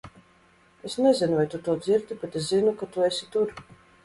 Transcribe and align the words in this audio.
Es 0.89 0.95
nezinu 1.05 1.37
vai 1.39 1.45
tu 1.51 1.59
to 1.67 1.75
dzirdi, 1.83 2.19
bet 2.23 2.39
es 2.41 2.49
zinu, 2.49 2.75
ka 2.81 2.85
tu 2.97 3.05
esi 3.11 3.31
tur! 3.39 3.47